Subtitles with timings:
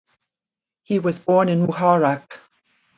[0.81, 2.39] He was born in Muharraq.